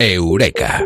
Eureka. 0.00 0.84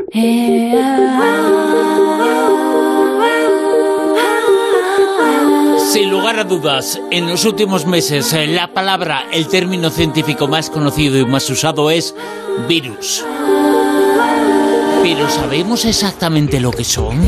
Sin 5.93 6.11
lugar 6.11 6.39
a 6.39 6.45
dudas, 6.45 6.99
en 7.11 7.29
los 7.29 7.45
últimos 7.45 7.85
meses 7.85 8.33
eh, 8.33 8.47
la 8.47 8.73
palabra, 8.73 9.27
el 9.31 9.49
término 9.49 9.91
científico 9.91 10.49
más 10.49 10.71
conocido 10.71 11.19
y 11.19 11.27
más 11.27 11.51
usado 11.51 11.91
es 11.91 12.15
virus. 12.67 13.23
Pero 15.03 15.29
¿sabemos 15.29 15.85
exactamente 15.85 16.59
lo 16.59 16.71
que 16.71 16.85
son? 16.85 17.21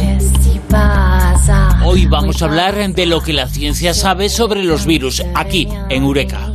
Hoy 1.84 2.06
vamos 2.06 2.40
a 2.40 2.46
hablar 2.46 2.94
de 2.94 3.04
lo 3.04 3.20
que 3.20 3.34
la 3.34 3.46
ciencia 3.46 3.92
sabe 3.92 4.30
sobre 4.30 4.62
los 4.64 4.86
virus, 4.86 5.22
aquí, 5.34 5.68
en 5.90 6.02
Eureka. 6.04 6.50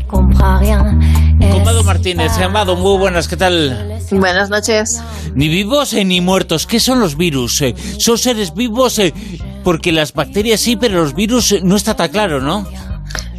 Comado 1.39 1.83
Martínez, 1.83 2.37
Amado, 2.37 2.75
muy 2.75 2.97
buenas, 2.97 3.27
¿qué 3.27 3.37
tal? 3.37 3.99
Buenas 4.11 4.49
noches. 4.49 5.01
Ni 5.33 5.47
vivos 5.47 5.93
eh, 5.93 6.03
ni 6.03 6.21
muertos, 6.21 6.67
¿qué 6.67 6.79
son 6.79 6.99
los 6.99 7.15
virus? 7.15 7.61
Eh, 7.61 7.75
son 7.97 8.17
seres 8.17 8.53
vivos 8.53 8.99
eh, 8.99 9.13
porque 9.63 9.91
las 9.91 10.13
bacterias 10.13 10.59
sí, 10.59 10.75
pero 10.75 10.95
los 11.01 11.13
virus 11.13 11.63
no 11.63 11.75
está 11.75 11.95
tan 11.95 12.09
claro, 12.09 12.41
¿no? 12.41 12.67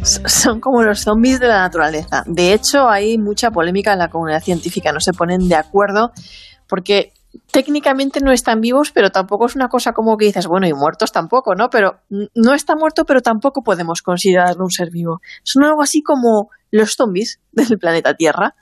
Son 0.03 0.59
como 0.59 0.81
los 0.81 1.01
zombies 1.01 1.39
de 1.39 1.47
la 1.47 1.59
naturaleza. 1.59 2.23
De 2.25 2.53
hecho, 2.53 2.89
hay 2.89 3.17
mucha 3.17 3.51
polémica 3.51 3.93
en 3.93 3.99
la 3.99 4.09
comunidad 4.09 4.41
científica, 4.41 4.91
no 4.91 4.99
se 4.99 5.13
ponen 5.13 5.47
de 5.47 5.55
acuerdo 5.55 6.11
porque 6.67 7.13
técnicamente 7.51 8.19
no 8.21 8.31
están 8.31 8.61
vivos, 8.61 8.91
pero 8.91 9.09
tampoco 9.09 9.45
es 9.45 9.55
una 9.55 9.67
cosa 9.67 9.93
como 9.93 10.17
que 10.17 10.25
dices, 10.25 10.47
bueno, 10.47 10.67
y 10.67 10.73
muertos 10.73 11.11
tampoco, 11.11 11.55
¿no? 11.55 11.69
Pero 11.69 12.01
no 12.09 12.53
está 12.53 12.75
muerto, 12.75 13.05
pero 13.05 13.21
tampoco 13.21 13.61
podemos 13.63 14.01
considerarlo 14.01 14.63
un 14.63 14.71
ser 14.71 14.89
vivo. 14.89 15.21
Son 15.43 15.63
algo 15.63 15.81
así 15.81 16.01
como 16.01 16.49
los 16.71 16.93
zombies 16.95 17.39
del 17.51 17.77
planeta 17.77 18.13
Tierra. 18.15 18.55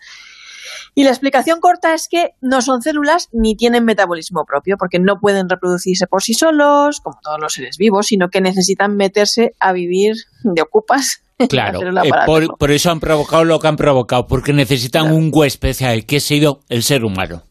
Y 0.96 1.04
la 1.04 1.12
explicación 1.12 1.60
corta 1.60 1.94
es 1.94 2.08
que 2.10 2.32
no 2.42 2.62
son 2.62 2.82
células 2.82 3.30
ni 3.32 3.56
tienen 3.56 3.86
metabolismo 3.86 4.44
propio, 4.46 4.76
porque 4.78 5.00
no 5.00 5.20
pueden 5.20 5.48
reproducirse 5.48 6.08
por 6.08 6.24
sí 6.24 6.34
solos, 6.34 7.00
como 7.00 7.20
todos 7.24 7.40
los 7.40 7.54
seres 7.54 7.78
vivos, 7.78 8.08
sino 8.08 8.30
que 8.30 8.42
necesitan 8.42 8.96
meterse 8.98 9.54
a 9.60 9.72
vivir 9.72 10.16
de 10.44 10.62
ocupas. 10.62 11.24
Claro, 11.48 11.80
eh, 12.04 12.12
por, 12.26 12.58
por, 12.58 12.70
eso 12.70 12.92
han 12.92 13.00
provocado 13.00 13.46
lo 13.46 13.62
que 13.62 13.68
han 13.70 13.78
provocado, 13.78 14.28
porque 14.28 14.52
necesitan 14.52 15.14
un 15.14 15.32
huésped, 15.34 15.74
que 16.06 16.18
ha 16.18 16.20
sido 16.20 16.60
el 16.68 16.84
ser 16.84 17.06
humano. 17.06 17.44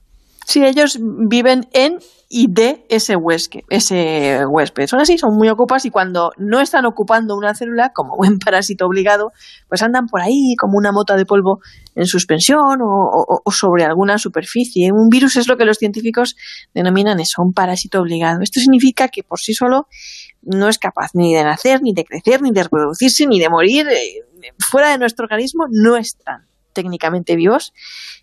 Sí, 0.48 0.64
ellos 0.64 0.98
viven 0.98 1.68
en 1.74 1.98
y 2.30 2.50
de 2.50 2.86
ese 2.88 3.16
huésped, 3.16 3.64
ese 3.68 4.46
huésped. 4.46 4.86
Son 4.86 4.98
así, 4.98 5.18
son 5.18 5.36
muy 5.36 5.50
ocupas 5.50 5.84
y 5.84 5.90
cuando 5.90 6.30
no 6.38 6.62
están 6.62 6.86
ocupando 6.86 7.36
una 7.36 7.54
célula, 7.54 7.90
como 7.94 8.16
buen 8.16 8.38
parásito 8.44 8.86
obligado, 8.86 9.32
pues 9.68 9.82
andan 9.82 10.06
por 10.06 10.22
ahí 10.22 10.54
como 10.58 10.78
una 10.78 10.90
mota 10.90 11.16
de 11.16 11.26
polvo 11.26 11.58
en 11.94 12.06
suspensión 12.06 12.78
o, 12.80 13.42
sobre 13.52 13.84
alguna 13.84 14.16
superficie. 14.16 14.90
Un 14.90 15.10
virus 15.10 15.36
es 15.36 15.48
lo 15.48 15.58
que 15.58 15.66
los 15.66 15.76
científicos 15.76 16.34
denominan 16.72 17.20
eso, 17.20 17.42
un 17.42 17.52
parásito 17.52 18.00
obligado. 18.00 18.40
Esto 18.40 18.58
significa 18.58 19.08
que 19.08 19.22
por 19.22 19.40
sí 19.40 19.52
solo 19.52 19.86
no 20.40 20.70
es 20.70 20.78
capaz 20.78 21.10
ni 21.12 21.34
de 21.34 21.44
nacer, 21.44 21.82
ni 21.82 21.92
de 21.92 22.04
crecer, 22.04 22.40
ni 22.40 22.52
de 22.52 22.62
reproducirse, 22.62 23.26
ni 23.26 23.38
de 23.38 23.50
morir. 23.50 23.86
Eh, 23.86 24.24
fuera 24.58 24.92
de 24.92 24.96
nuestro 24.96 25.24
organismo 25.24 25.66
no 25.70 25.98
están 25.98 26.48
técnicamente 26.78 27.34
vivos 27.34 27.72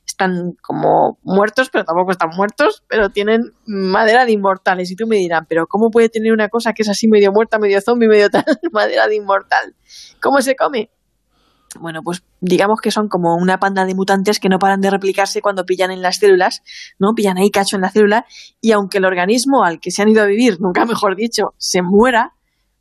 están 0.06 0.53
como 0.61 1.20
muertos, 1.23 1.70
pero 1.70 1.84
tampoco 1.84 2.11
están 2.11 2.30
muertos, 2.38 2.84
pero 2.88 3.09
tienen 3.09 3.52
madera 3.66 4.23
de 4.23 4.31
inmortales. 4.31 4.89
Y 4.89 4.95
tú 4.95 5.08
me 5.08 5.17
dirás, 5.17 5.42
pero 5.50 5.67
¿cómo 5.67 5.89
puede 5.89 6.08
tener 6.08 6.31
una 6.31 6.47
cosa 6.47 6.72
que 6.72 6.84
es 6.84 6.89
así 6.89 7.09
medio 7.09 7.34
muerta, 7.34 7.59
medio 7.59 7.81
zombie, 7.81 8.08
medio 8.08 8.30
tal, 8.30 8.45
madera 8.72 9.08
de 9.08 9.17
inmortal? 9.17 9.75
¿Cómo 10.22 10.42
se 10.42 10.56
come? 10.56 10.89
Bueno, 11.81 12.00
pues 12.02 12.23
digamos 12.39 12.80
que 12.80 12.92
son 12.92 13.09
como 13.09 13.36
una 13.36 13.59
panda 13.59 13.84
de 13.84 13.94
mutantes 13.94 14.39
que 14.39 14.47
no 14.47 14.58
paran 14.58 14.80
de 14.80 14.90
replicarse 14.90 15.42
cuando 15.42 15.66
pillan 15.66 15.92
en 15.92 16.02
las 16.02 16.17
células, 16.17 16.64
¿no? 16.97 17.09
Pillan 17.14 17.38
ahí 17.38 17.50
cacho 17.50 17.75
en 17.75 17.81
la 17.81 17.90
célula 17.90 18.25
y 18.62 18.72
aunque 18.72 19.00
el 19.00 19.06
organismo 19.06 19.66
al 19.66 19.81
que 19.81 19.92
se 19.92 20.02
han 20.02 20.08
ido 20.08 20.23
a 20.23 20.28
vivir, 20.28 20.62
nunca 20.62 20.86
mejor 20.86 21.17
dicho, 21.17 21.53
se 21.58 21.81
muera, 21.81 22.31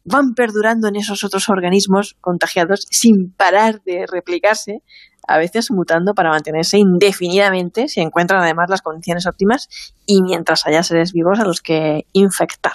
van 0.04 0.34
perdurando 0.34 0.86
en 0.86 0.94
esos 0.94 1.24
otros 1.24 1.48
organismos 1.48 2.16
contagiados 2.20 2.86
sin 2.90 3.32
parar 3.32 3.82
de 3.82 4.06
replicarse 4.06 4.82
a 5.26 5.38
veces 5.38 5.70
mutando 5.70 6.14
para 6.14 6.30
mantenerse 6.30 6.78
indefinidamente 6.78 7.88
si 7.88 8.00
encuentran 8.00 8.42
además 8.42 8.70
las 8.70 8.82
condiciones 8.82 9.26
óptimas 9.26 9.68
y 10.06 10.22
mientras 10.22 10.66
haya 10.66 10.82
seres 10.82 11.12
vivos 11.12 11.38
a 11.40 11.44
los 11.44 11.60
que 11.60 12.06
infectar. 12.12 12.72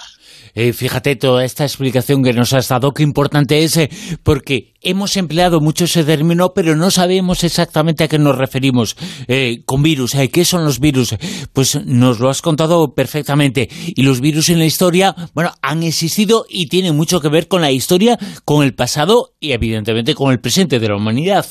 Eh, 0.54 0.72
fíjate 0.72 1.16
toda 1.16 1.44
esta 1.44 1.64
explicación 1.64 2.22
que 2.22 2.32
nos 2.32 2.52
has 2.52 2.68
dado, 2.68 2.92
qué 2.92 3.02
importante 3.02 3.62
es, 3.62 3.76
eh, 3.76 3.90
porque 4.22 4.74
hemos 4.82 5.16
empleado 5.16 5.60
mucho 5.60 5.84
ese 5.84 6.04
término, 6.04 6.52
pero 6.54 6.74
no 6.74 6.90
sabemos 6.90 7.44
exactamente 7.44 8.04
a 8.04 8.08
qué 8.08 8.18
nos 8.18 8.36
referimos 8.36 8.96
eh, 9.28 9.62
con 9.64 9.82
virus. 9.82 10.16
¿Qué 10.32 10.44
son 10.44 10.64
los 10.64 10.80
virus? 10.80 11.16
Pues 11.52 11.84
nos 11.84 12.18
lo 12.18 12.30
has 12.30 12.42
contado 12.42 12.94
perfectamente. 12.94 13.68
Y 13.86 14.02
los 14.02 14.20
virus 14.20 14.48
en 14.48 14.58
la 14.58 14.66
historia, 14.66 15.14
bueno, 15.34 15.52
han 15.62 15.82
existido 15.82 16.46
y 16.48 16.68
tienen 16.68 16.96
mucho 16.96 17.20
que 17.20 17.28
ver 17.28 17.48
con 17.48 17.60
la 17.60 17.70
historia, 17.70 18.18
con 18.44 18.64
el 18.64 18.74
pasado 18.74 19.34
y 19.38 19.52
evidentemente 19.52 20.14
con 20.14 20.32
el 20.32 20.40
presente 20.40 20.80
de 20.80 20.88
la 20.88 20.96
humanidad. 20.96 21.46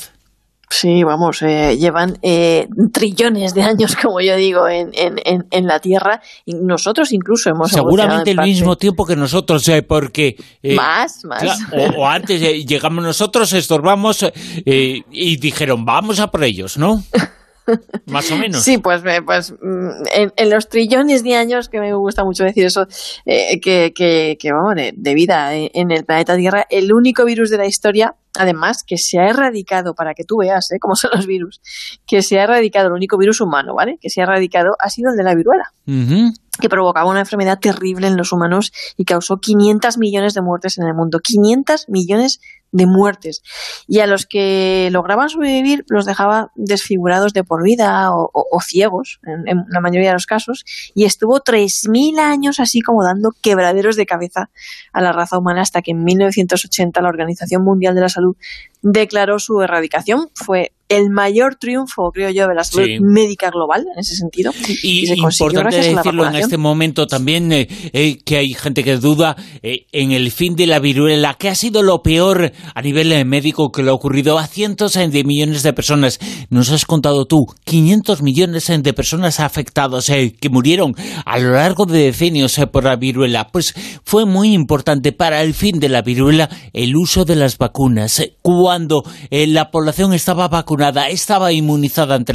Sí, 0.72 1.02
vamos, 1.02 1.42
eh, 1.42 1.76
llevan 1.78 2.16
eh, 2.22 2.68
trillones 2.92 3.54
de 3.54 3.62
años, 3.62 3.96
como 4.02 4.20
yo 4.20 4.36
digo, 4.36 4.68
en, 4.68 4.92
en, 4.94 5.46
en, 5.50 5.66
la 5.66 5.80
Tierra. 5.80 6.22
Y 6.44 6.54
nosotros 6.54 7.12
incluso 7.12 7.50
hemos 7.50 7.72
Seguramente 7.72 8.30
el 8.30 8.40
mismo 8.40 8.76
tiempo 8.76 9.04
que 9.04 9.16
nosotros, 9.16 9.66
eh, 9.68 9.82
porque... 9.82 10.36
más, 10.76 11.24
más. 11.24 11.58
o, 11.96 12.06
antes 12.06 12.40
llegamos 12.40 13.02
nosotros, 13.02 13.52
estorbamos 13.52 14.24
y 14.64 15.36
dijeron, 15.38 15.84
vamos 15.84 16.20
a 16.20 16.30
por 16.30 16.44
ellos, 16.44 16.78
¿no? 16.78 17.02
Más 18.06 18.30
o 18.32 18.36
menos. 18.36 18.62
Sí, 18.64 18.78
pues, 18.78 19.02
pues 19.24 19.52
mm, 19.52 20.32
en, 20.36 20.50
los 20.50 20.68
trillones 20.68 21.22
de 21.22 21.36
años, 21.36 21.68
que 21.68 21.78
me 21.78 21.94
gusta 21.94 22.24
mucho 22.24 22.42
decir 22.42 22.64
eso, 22.64 22.86
que, 23.24 23.92
que, 23.94 24.36
que, 24.40 24.52
vamos, 24.52 24.74
de 24.76 25.14
vida 25.14 25.54
en 25.54 25.90
el 25.90 26.04
planeta 26.04 26.36
Tierra, 26.36 26.66
el 26.70 26.92
único 26.92 27.24
virus 27.24 27.50
de 27.50 27.58
la 27.58 27.66
historia 27.66 28.16
además, 28.38 28.84
que 28.86 28.96
se 28.98 29.18
ha 29.18 29.28
erradicado, 29.28 29.94
para 29.94 30.14
que 30.14 30.24
tú 30.24 30.38
veas 30.38 30.70
¿eh? 30.72 30.78
cómo 30.80 30.94
son 30.96 31.10
los 31.14 31.26
virus, 31.26 31.60
que 32.06 32.22
se 32.22 32.38
ha 32.38 32.44
erradicado, 32.44 32.88
el 32.88 32.94
único 32.94 33.18
virus 33.18 33.40
humano, 33.40 33.74
¿vale? 33.74 33.98
Que 34.00 34.10
se 34.10 34.20
ha 34.20 34.24
erradicado 34.24 34.76
ha 34.78 34.88
sido 34.90 35.10
el 35.10 35.16
de 35.16 35.24
la 35.24 35.34
viruela, 35.34 35.72
que 36.60 36.68
provocaba 36.68 37.10
una 37.10 37.20
enfermedad 37.20 37.58
terrible 37.58 38.06
en 38.06 38.16
los 38.16 38.32
humanos 38.32 38.72
y 38.96 39.04
causó 39.04 39.38
500 39.38 39.98
millones 39.98 40.34
de 40.34 40.42
muertes 40.42 40.78
en 40.78 40.86
el 40.86 40.94
mundo. 40.94 41.20
500 41.20 41.88
millones 41.88 42.40
de 42.72 42.86
muertes. 42.86 43.42
Y 43.86 44.00
a 44.00 44.06
los 44.06 44.26
que 44.26 44.88
lograban 44.92 45.28
sobrevivir 45.28 45.84
los 45.88 46.06
dejaba 46.06 46.52
desfigurados 46.54 47.32
de 47.32 47.44
por 47.44 47.62
vida 47.62 48.10
o, 48.12 48.60
ciegos, 48.62 49.20
en, 49.24 49.64
la 49.68 49.80
mayoría 49.80 50.08
de 50.08 50.14
los 50.14 50.26
casos, 50.26 50.64
y 50.94 51.04
estuvo 51.04 51.40
3.000 51.40 52.18
años 52.18 52.60
así 52.60 52.80
como 52.80 53.04
dando 53.04 53.32
quebraderos 53.42 53.96
de 53.96 54.06
cabeza 54.06 54.50
a 54.92 55.00
la 55.00 55.12
raza 55.12 55.38
humana 55.38 55.62
hasta 55.62 55.82
que 55.82 55.92
en 55.92 56.04
1980 56.04 57.00
la 57.00 57.08
Organización 57.08 57.64
Mundial 57.64 57.94
de 57.94 58.00
la 58.02 58.08
Salud 58.08 58.36
declaró 58.82 59.38
su 59.38 59.60
erradicación. 59.62 60.30
Fue 60.34 60.72
el 60.90 61.08
mayor 61.08 61.54
triunfo, 61.54 62.10
creo 62.12 62.30
yo, 62.30 62.48
de 62.48 62.54
la 62.54 62.64
salud 62.64 62.88
médica 63.00 63.48
global 63.50 63.86
en 63.94 64.00
ese 64.00 64.16
sentido. 64.16 64.52
Y, 64.82 65.08
y 65.08 65.20
importante 65.20 65.76
decirlo 65.76 66.26
en 66.26 66.34
este 66.34 66.58
momento 66.58 67.06
también, 67.06 67.52
eh, 67.52 67.68
eh, 67.92 68.18
que 68.24 68.38
hay 68.38 68.52
gente 68.54 68.82
que 68.82 68.96
duda 68.96 69.36
eh, 69.62 69.86
en 69.92 70.10
el 70.10 70.32
fin 70.32 70.56
de 70.56 70.66
la 70.66 70.80
viruela, 70.80 71.34
que 71.34 71.48
ha 71.48 71.54
sido 71.54 71.82
lo 71.82 72.02
peor 72.02 72.52
a 72.74 72.82
nivel 72.82 73.24
médico 73.24 73.70
que 73.70 73.84
le 73.84 73.90
ha 73.90 73.94
ocurrido 73.94 74.36
a 74.36 74.48
cientos 74.48 74.94
de 74.94 75.24
millones 75.24 75.62
de 75.62 75.72
personas. 75.72 76.18
Nos 76.50 76.72
has 76.72 76.84
contado 76.84 77.24
tú, 77.24 77.46
500 77.64 78.22
millones 78.22 78.66
de 78.66 78.92
personas 78.92 79.38
afectadas 79.38 80.06
que 80.06 80.48
murieron 80.50 80.94
a 81.24 81.38
lo 81.38 81.52
largo 81.52 81.86
de 81.86 82.06
decenios 82.06 82.60
por 82.72 82.82
la 82.82 82.96
viruela. 82.96 83.46
Pues 83.52 83.74
fue 84.04 84.26
muy 84.26 84.52
importante 84.54 85.12
para 85.12 85.40
el 85.42 85.54
fin 85.54 85.78
de 85.78 85.88
la 85.88 86.02
viruela 86.02 86.50
el 86.72 86.96
uso 86.96 87.24
de 87.24 87.36
las 87.36 87.58
vacunas. 87.58 88.22
Cuando 88.42 89.04
la 89.30 89.70
población 89.70 90.12
estaba 90.14 90.48
vacunada, 90.48 90.79
estaba 91.08 91.52
inmunizada 91.52 92.14
ante, 92.14 92.32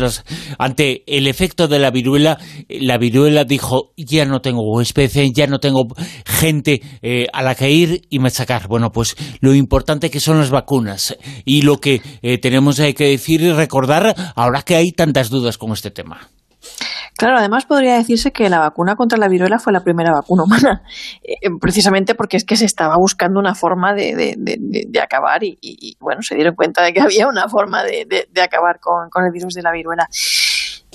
ante 0.58 1.04
el 1.08 1.28
efecto 1.28 1.68
de 1.68 1.80
la 1.80 1.92
viruela, 1.92 2.38
la 2.70 2.98
viruela 2.98 3.44
dijo, 3.44 3.94
ya 3.98 4.26
no 4.26 4.42
tengo 4.42 4.62
huésped, 4.62 5.12
ya 5.34 5.48
no 5.48 5.60
tengo 5.60 5.88
gente 6.26 6.82
eh, 7.02 7.28
a 7.34 7.42
la 7.42 7.56
que 7.56 7.72
ir 7.72 8.02
y 8.10 8.20
machacar. 8.20 8.68
Bueno, 8.68 8.92
pues 8.92 9.16
lo 9.42 9.54
importante 9.54 10.10
que 10.10 10.20
son 10.20 10.40
las 10.40 10.50
vacunas 10.50 11.18
y 11.44 11.62
lo 11.64 11.80
que 11.80 12.02
eh, 12.22 12.38
tenemos 12.38 12.78
que 12.78 13.08
decir 13.10 13.42
y 13.42 13.52
recordar 13.52 14.16
ahora 14.36 14.62
que 14.62 14.76
hay 14.76 14.92
tantas 14.92 15.30
dudas 15.30 15.58
con 15.58 15.72
este 15.72 15.92
tema. 15.92 16.30
Claro, 17.18 17.38
además 17.38 17.66
podría 17.66 17.96
decirse 17.96 18.34
que 18.34 18.50
la 18.50 18.60
vacuna 18.60 18.98
contra 18.98 19.18
la 19.18 19.30
viruela 19.30 19.58
fue 19.58 19.72
la 19.72 19.84
primera 19.84 20.12
vacuna 20.12 20.44
humana, 20.44 20.84
eh, 21.24 21.50
precisamente 21.62 22.14
porque 22.14 22.36
es 22.36 22.44
que 22.44 22.58
se 22.58 22.66
estaba 22.66 22.98
buscando 22.98 23.40
una 23.40 23.56
forma 23.56 23.94
de, 23.94 24.38
acabar 25.02 25.42
y, 25.44 25.98
bueno, 26.00 26.22
se 26.22 26.36
dieron 26.36 26.56
cuenta 26.56 26.84
de 26.84 26.94
que 26.94 27.02
había 27.02 27.28
una 27.28 27.48
forma 27.48 27.84
de, 27.84 28.28
acabar 28.42 28.80
con, 28.82 29.10
el 29.26 29.32
virus 29.32 29.54
de 29.54 29.62
la 29.62 29.72
viruela. 29.72 30.10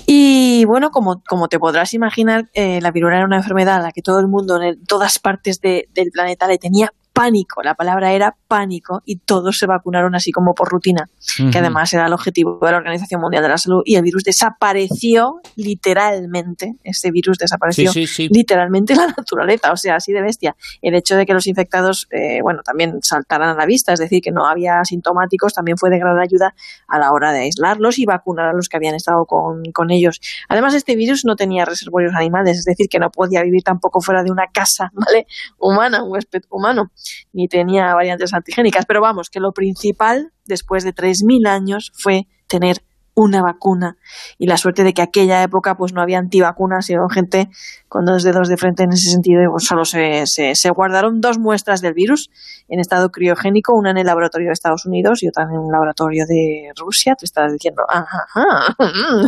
Y 0.05 0.65
bueno, 0.65 0.91
como, 0.91 1.23
como 1.27 1.47
te 1.47 1.57
podrás 1.57 1.93
imaginar, 1.93 2.49
eh, 2.53 2.81
la 2.81 2.91
viruela 2.91 3.17
era 3.17 3.25
una 3.25 3.37
enfermedad 3.37 3.77
a 3.77 3.81
la 3.81 3.91
que 3.91 4.01
todo 4.01 4.19
el 4.19 4.27
mundo 4.27 4.61
en 4.61 4.83
todas 4.85 5.19
partes 5.19 5.59
del 5.61 6.11
planeta 6.11 6.47
le 6.47 6.57
tenía 6.57 6.91
pánico, 7.21 7.61
la 7.61 7.75
palabra 7.75 8.13
era 8.13 8.35
pánico 8.47 9.03
y 9.05 9.17
todos 9.17 9.59
se 9.59 9.67
vacunaron 9.67 10.15
así 10.15 10.31
como 10.31 10.55
por 10.55 10.69
rutina, 10.69 11.07
que 11.51 11.59
además 11.59 11.93
era 11.93 12.07
el 12.07 12.13
objetivo 12.13 12.57
de 12.59 12.71
la 12.71 12.77
Organización 12.77 13.21
Mundial 13.21 13.43
de 13.43 13.49
la 13.49 13.59
Salud 13.59 13.83
y 13.85 13.95
el 13.95 14.01
virus 14.01 14.23
desapareció 14.23 15.39
literalmente, 15.55 16.73
este 16.83 17.11
virus 17.11 17.37
desapareció 17.37 17.91
literalmente 18.31 18.93
en 18.93 18.99
la 18.99 19.07
naturaleza, 19.17 19.71
o 19.71 19.77
sea, 19.77 19.97
así 19.97 20.13
de 20.13 20.21
bestia. 20.23 20.55
El 20.81 20.95
hecho 20.95 21.15
de 21.15 21.27
que 21.27 21.33
los 21.35 21.45
infectados, 21.45 22.07
eh, 22.09 22.39
bueno, 22.41 22.63
también 22.63 22.97
saltaran 23.03 23.49
a 23.49 23.53
la 23.53 23.67
vista, 23.67 23.93
es 23.93 23.99
decir, 23.99 24.19
que 24.19 24.31
no 24.31 24.47
había 24.47 24.83
sintomáticos, 24.83 25.53
también 25.53 25.77
fue 25.77 25.91
de 25.91 25.99
gran 25.99 26.17
ayuda 26.17 26.55
a 26.87 26.97
la 26.97 27.11
hora 27.11 27.31
de 27.31 27.41
aislarlos 27.41 27.99
y 27.99 28.05
vacunar 28.05 28.47
a 28.47 28.53
los 28.53 28.67
que 28.67 28.77
habían 28.77 28.95
estado 28.95 29.25
con, 29.25 29.61
con 29.73 29.91
ellos. 29.91 30.19
Además, 30.49 30.73
este 30.73 30.95
virus 30.95 31.23
no 31.23 31.35
tenía 31.35 31.65
reservorios 31.65 32.15
animales, 32.15 32.57
es 32.57 32.65
decir, 32.65 32.89
que 32.89 32.97
no 32.97 33.11
podía 33.11 33.43
vivir 33.43 33.61
tampoco 33.61 34.01
fuera 34.01 34.23
de 34.23 34.31
una 34.31 34.47
casa, 34.47 34.89
¿vale? 34.93 35.27
Humana, 35.59 36.03
un 36.03 36.11
huésped 36.11 36.41
humano 36.49 36.89
ni 37.33 37.47
tenía 37.47 37.93
variantes 37.93 38.33
antigénicas. 38.33 38.85
Pero 38.85 39.01
vamos, 39.01 39.29
que 39.29 39.39
lo 39.39 39.51
principal 39.51 40.31
después 40.45 40.83
de 40.83 40.93
3.000 40.93 41.47
años 41.47 41.91
fue 41.95 42.27
tener 42.47 42.83
una 43.21 43.41
vacuna 43.41 43.97
y 44.37 44.47
la 44.47 44.57
suerte 44.57 44.83
de 44.83 44.93
que 44.93 45.01
aquella 45.01 45.43
época 45.43 45.77
pues 45.77 45.93
no 45.93 46.01
había 46.01 46.17
antivacunas 46.17 46.89
y 46.89 46.95
gente 47.11 47.49
con 47.87 48.05
dos 48.05 48.23
dedos 48.23 48.47
de 48.47 48.57
frente 48.57 48.83
en 48.83 48.93
ese 48.93 49.09
sentido 49.09 49.41
pues, 49.51 49.65
solo 49.65 49.85
se, 49.85 50.25
se, 50.25 50.69
guardaron 50.69 51.19
dos 51.21 51.37
muestras 51.37 51.81
del 51.81 51.93
virus 51.93 52.29
en 52.69 52.79
estado 52.79 53.11
criogénico, 53.11 53.73
una 53.75 53.91
en 53.91 53.97
el 53.97 54.07
laboratorio 54.07 54.47
de 54.47 54.53
Estados 54.53 54.85
Unidos 54.85 55.21
y 55.23 55.27
otra 55.27 55.43
en 55.43 55.57
un 55.57 55.71
laboratorio 55.71 56.25
de 56.25 56.71
Rusia. 56.77 57.15
Te 57.15 57.25
estás 57.25 57.51
diciendo, 57.51 57.83
ajá, 57.89 58.25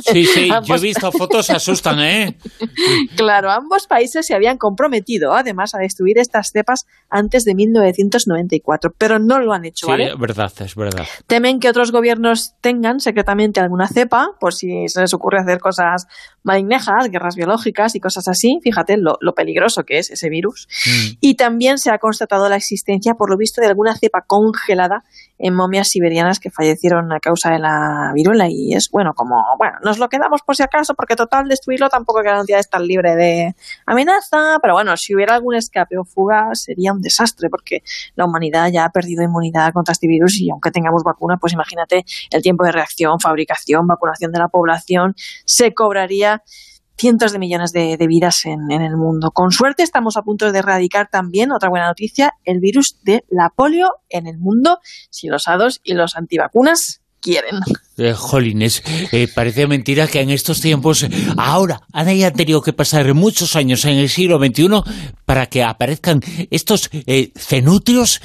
Sí, 0.01 0.25
sí, 0.25 0.49
yo 0.63 0.75
he 0.75 0.79
visto 0.81 1.11
fotos, 1.11 1.47
se 1.47 1.53
asustan, 1.53 1.99
¿eh? 1.99 2.37
claro, 3.17 3.51
ambos 3.51 3.87
países 3.87 4.25
se 4.25 4.33
habían 4.33 4.57
comprometido 4.57 5.33
además 5.33 5.75
a 5.75 5.79
destruir 5.79 6.17
estas 6.17 6.51
cepas 6.51 6.85
antes 7.09 7.43
de 7.43 7.55
1994, 7.55 8.93
pero 8.97 9.19
no 9.19 9.39
lo 9.39 9.51
han 9.51 9.65
hecho, 9.65 9.87
¿vale? 9.87 10.05
Sí, 10.05 10.11
es 10.13 10.19
verdad, 10.19 10.51
es 10.59 10.75
verdad. 10.75 11.05
Temen 11.27 11.59
que 11.59 11.69
otros 11.69 11.91
gobiernos 11.91 12.55
tengan 12.61 13.01
secretamente 13.01 13.59
alguna 13.59 13.82
cepa, 13.87 14.31
por 14.39 14.53
si 14.53 14.87
se 14.87 15.01
les 15.01 15.13
ocurre 15.13 15.39
hacer 15.39 15.59
cosas 15.59 16.07
malignejas, 16.43 17.09
guerras 17.09 17.35
biológicas 17.35 17.95
y 17.95 17.99
cosas 17.99 18.27
así. 18.27 18.59
Fíjate 18.61 18.97
lo, 18.97 19.17
peligroso 19.35 19.83
que 19.83 19.97
es 19.99 20.11
ese 20.11 20.29
virus. 20.29 20.67
Mm. 20.85 21.17
Y 21.21 21.35
también 21.35 21.77
se 21.77 21.91
ha 21.91 21.97
constatado 21.97 22.49
la 22.49 22.55
existencia, 22.55 23.15
por 23.15 23.29
lo 23.29 23.37
visto, 23.37 23.61
de 23.61 23.67
alguna 23.67 23.95
cepa 23.95 24.21
congelada 24.21 25.03
en 25.39 25.55
momias 25.55 25.89
siberianas 25.89 26.39
que 26.39 26.49
fallecieron 26.49 27.11
a 27.11 27.19
causa 27.19 27.51
de 27.51 27.59
la 27.59 28.11
viruela. 28.13 28.47
Y 28.49 28.73
es 28.73 28.89
bueno, 28.91 29.13
como, 29.13 29.43
bueno, 29.57 29.77
nos 29.83 29.97
lo 29.97 30.09
quedamos 30.09 30.41
por 30.41 30.55
si 30.55 30.63
acaso, 30.63 30.93
porque 30.93 31.15
total, 31.15 31.47
destruirlo 31.47 31.89
tampoco 31.89 32.21
garantía 32.23 32.59
estar 32.59 32.81
libre 32.81 33.15
de 33.15 33.55
amenaza. 33.85 34.59
Pero 34.61 34.73
bueno, 34.73 34.95
si 34.97 35.15
hubiera 35.15 35.35
algún 35.35 35.55
escape 35.55 35.97
o 35.97 36.03
fuga, 36.03 36.49
sería 36.53 36.93
un 36.93 37.01
desastre, 37.01 37.49
porque 37.49 37.83
la 38.15 38.25
humanidad 38.25 38.69
ya 38.71 38.85
ha 38.85 38.89
perdido 38.89 39.23
inmunidad 39.23 39.73
contra 39.73 39.93
este 39.93 40.07
virus 40.07 40.39
y 40.39 40.49
aunque 40.49 40.71
tengamos 40.71 41.03
vacuna, 41.03 41.37
pues 41.37 41.53
imagínate 41.53 42.05
el 42.31 42.41
tiempo 42.41 42.63
de 42.63 42.71
reacción, 42.71 43.19
fabricación, 43.19 43.62
vacunación 43.87 44.31
de 44.31 44.39
la 44.39 44.47
población, 44.47 45.13
se 45.45 45.73
cobraría 45.73 46.43
cientos 46.97 47.31
de 47.31 47.39
millones 47.39 47.71
de, 47.71 47.97
vidas 48.07 48.45
en, 48.45 48.71
en, 48.71 48.81
el 48.81 48.95
mundo. 48.95 49.31
Con 49.31 49.51
suerte 49.51 49.83
estamos 49.83 50.15
a 50.17 50.21
punto 50.21 50.51
de 50.51 50.59
erradicar 50.59 51.09
también, 51.09 51.51
otra 51.51 51.69
buena 51.69 51.87
noticia, 51.87 52.33
el 52.45 52.59
virus 52.59 52.99
de 53.03 53.25
la 53.29 53.49
polio 53.49 53.91
en 54.09 54.27
el 54.27 54.37
mundo 54.37 54.79
si 55.09 55.27
los 55.27 55.47
hados 55.47 55.81
y 55.83 55.93
los 55.93 56.15
antivacunas 56.15 57.01
quieren. 57.19 57.55
Eh, 57.95 58.13
jolines, 58.13 58.81
eh, 59.11 59.27
parece 59.27 59.67
mentira 59.67 60.07
que 60.07 60.19
en 60.19 60.31
estos 60.31 60.61
tiempos, 60.61 61.05
ahora, 61.37 61.81
hayan 61.91 62.33
tenido 62.33 62.63
que 62.63 62.73
pasar 62.73 63.13
muchos 63.13 63.55
años 63.55 63.85
en 63.85 63.99
el 63.99 64.09
siglo 64.09 64.39
XXI 64.39 64.81
para 65.25 65.45
que 65.45 65.61
aparezcan 65.61 66.19
estos 66.49 66.89
eh, 66.91 67.31
cenutrios 67.35 68.19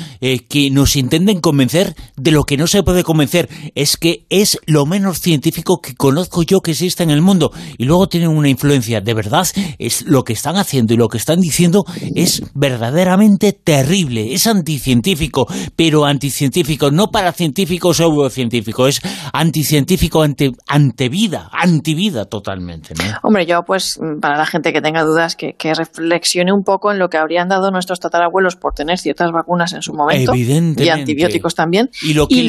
que 0.48 0.70
nos 0.70 0.96
intenten 0.96 1.40
convencer 1.40 1.94
de 2.16 2.30
lo 2.30 2.44
que 2.44 2.56
no 2.56 2.66
se 2.66 2.82
puede 2.82 3.04
convencer. 3.04 3.50
Es 3.74 3.98
que 3.98 4.24
es 4.30 4.58
lo 4.64 4.86
menos 4.86 5.20
científico 5.20 5.82
que 5.82 5.94
conozco 5.94 6.42
yo 6.42 6.60
que 6.60 6.70
existe 6.70 7.02
en 7.02 7.10
el 7.10 7.20
mundo. 7.20 7.52
Y 7.76 7.84
luego 7.84 8.08
tienen 8.08 8.30
una 8.30 8.48
influencia, 8.48 9.02
de 9.02 9.14
verdad, 9.14 9.46
es 9.78 10.02
lo 10.06 10.24
que 10.24 10.32
están 10.32 10.56
haciendo 10.56 10.94
y 10.94 10.96
lo 10.96 11.08
que 11.08 11.18
están 11.18 11.40
diciendo 11.40 11.84
es 12.14 12.42
verdaderamente 12.54 13.52
terrible. 13.52 14.32
Es 14.32 14.46
anticientífico, 14.46 15.46
pero 15.76 16.06
anticientífico, 16.06 16.90
no 16.90 17.10
para 17.10 17.32
científicos 17.32 18.00
o 18.00 18.08
pseudocientíficos, 18.08 18.88
es 18.88 19.00
anti 19.32 19.57
científico 19.64 20.22
ante, 20.22 20.52
ante 20.66 21.08
vida, 21.08 21.50
antivida 21.52 22.24
totalmente. 22.24 22.94
¿no? 22.94 23.04
Hombre, 23.22 23.46
yo 23.46 23.62
pues 23.66 23.98
para 24.20 24.36
la 24.36 24.46
gente 24.46 24.72
que 24.72 24.80
tenga 24.80 25.02
dudas 25.02 25.36
que, 25.36 25.54
reflexione 25.74 26.52
un 26.52 26.64
poco 26.64 26.90
en 26.90 26.98
lo 26.98 27.08
que 27.08 27.18
habrían 27.18 27.48
dado 27.48 27.70
nuestros 27.70 28.00
tatarabuelos 28.00 28.56
por 28.56 28.74
tener 28.74 28.98
ciertas 28.98 29.30
vacunas 29.32 29.72
en 29.74 29.82
su 29.82 29.92
momento 29.92 30.34
y 30.34 30.88
antibióticos 30.88 31.54
también 31.54 31.90
y 32.02 32.14
lo 32.14 32.26
que 32.26 32.42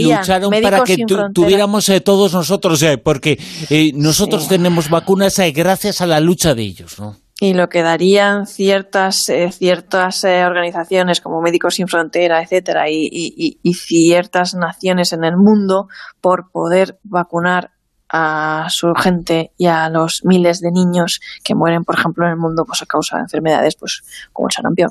lucharon, 0.00 0.50
para 0.62 0.82
que 0.84 1.04
tuviéramos 1.34 1.88
eh, 1.88 2.00
todos 2.00 2.32
nosotros, 2.32 2.82
eh, 2.82 2.98
porque 2.98 3.38
eh, 3.70 3.92
nosotros 3.94 4.48
tenemos 4.48 4.88
vacunas 4.88 5.40
gracias 5.54 6.00
a 6.00 6.06
la 6.06 6.20
lucha 6.20 6.54
de 6.54 6.62
ellos, 6.62 6.98
¿no? 6.98 7.16
Y 7.42 7.54
lo 7.54 7.68
que 7.68 7.82
darían 7.82 8.46
ciertas, 8.46 9.28
eh, 9.28 9.50
ciertas 9.50 10.22
eh, 10.22 10.44
organizaciones 10.44 11.20
como 11.20 11.40
Médicos 11.40 11.74
Sin 11.74 11.88
Frontera, 11.88 12.40
etcétera, 12.40 12.84
y, 12.88 13.58
ciertas 13.74 14.54
naciones 14.54 15.12
en 15.12 15.24
el 15.24 15.36
mundo 15.36 15.88
por 16.20 16.52
poder 16.52 17.00
vacunar 17.02 17.72
a 18.08 18.68
su 18.70 18.92
gente 18.94 19.50
y 19.58 19.66
a 19.66 19.88
los 19.88 20.20
miles 20.22 20.60
de 20.60 20.70
niños 20.70 21.18
que 21.42 21.56
mueren, 21.56 21.82
por 21.82 21.98
ejemplo, 21.98 22.26
en 22.26 22.30
el 22.30 22.38
mundo 22.38 22.62
pues, 22.64 22.80
a 22.82 22.86
causa 22.86 23.16
de 23.16 23.22
enfermedades 23.22 23.74
pues, 23.74 24.02
como 24.32 24.46
el 24.46 24.52
sarampión. 24.52 24.90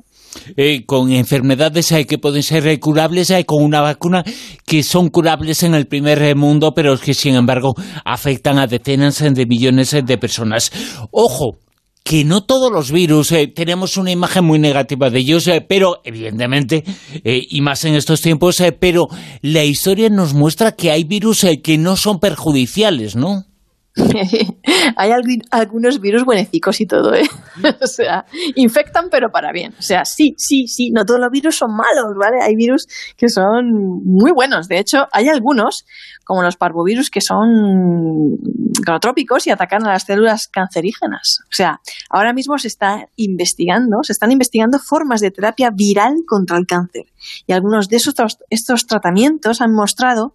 Eh, 0.57 0.86
con 0.86 1.09
enfermedades 1.09 1.94
que 2.06 2.18
pueden 2.18 2.44
ser 2.44 2.77
curables, 2.81 3.33
con 3.45 3.63
una 3.63 3.80
vacuna 3.80 4.25
que 4.65 4.83
son 4.83 5.07
curables 5.07 5.63
en 5.63 5.74
el 5.74 5.88
primer 5.88 6.36
mundo, 6.36 6.74
pero 6.75 6.97
que 6.97 7.13
sin 7.13 7.36
embargo 7.36 7.75
afectan 8.04 8.59
a 8.59 8.68
decenas 8.68 9.19
de 9.19 9.45
millones 9.45 9.95
de 10.06 10.18
personas. 10.18 10.69
Ojo, 11.12 11.57
que 12.03 12.25
no 12.25 12.42
todos 12.44 12.71
los 12.71 12.92
virus 12.92 13.31
eh, 13.31 13.48
tenemos 13.48 13.98
una 13.98 14.12
imagen 14.12 14.44
muy 14.44 14.59
negativa 14.59 15.09
de 15.09 15.19
ellos, 15.19 15.48
eh, 15.48 15.62
pero 15.62 16.01
evidentemente, 16.03 16.83
eh, 17.24 17.45
y 17.50 17.62
más 17.62 17.86
en 17.86 17.95
estos 17.95 18.21
tiempos, 18.21 18.62
pero 18.80 19.07
la 19.42 19.63
historia 19.63 20.09
nos 20.09 20.33
muestra 20.33 20.74
que 20.74 20.92
hay 20.92 21.03
virus 21.03 21.45
que 21.63 21.77
no 21.77 21.95
son 21.98 22.19
perjudiciales, 22.19 23.15
¿no? 23.15 23.45
hay 24.96 25.12
algunos 25.52 26.00
virus 26.00 26.24
buenicos 26.24 26.80
y 26.80 26.86
todo, 26.86 27.14
¿eh? 27.14 27.28
o 27.82 27.88
sea, 27.88 28.26
infectan 28.56 29.10
pero 29.12 29.32
para 29.32 29.52
bien. 29.52 29.74
O 29.78 29.82
sea, 29.82 30.06
sí, 30.06 30.34
sí, 30.38 30.68
sí, 30.68 30.92
no 30.92 31.06
todos 31.06 31.20
los 31.20 31.30
virus 31.30 31.58
son 31.58 31.72
malos, 31.76 32.16
¿vale? 32.18 32.38
Hay 32.42 32.56
virus 32.56 32.88
que 33.18 33.28
son 33.28 33.66
muy 34.06 34.32
buenos. 34.32 34.70
De 34.70 34.80
hecho, 34.80 35.08
hay 35.12 35.28
algunos, 35.28 35.86
como 36.24 36.42
los 36.42 36.56
parvovirus, 36.56 37.10
que 37.10 37.20
son 37.20 38.38
cronotrópicos 38.84 39.46
y 39.48 39.52
atacan 39.52 39.86
a 39.86 39.92
las 39.92 40.04
células 40.04 40.48
cancerígenas. 40.48 41.40
O 41.44 41.54
sea, 41.54 41.81
ahora 42.10 42.31
mismo 42.31 42.57
se 42.57 42.69
está 42.69 43.07
investigando, 43.18 44.04
se 44.04 44.14
están 44.14 44.31
investigando 44.31 44.80
formas 44.80 45.19
de 45.19 45.31
terapia 45.31 45.69
viral 45.69 46.16
contra 46.26 46.57
el 46.57 46.66
cáncer. 46.66 47.07
Y 47.45 47.52
algunos 47.52 47.90
de 47.90 47.98
esos, 47.98 48.16
estos 48.50 48.88
tratamientos 48.88 49.60
han 49.60 49.74
mostrado 49.74 50.33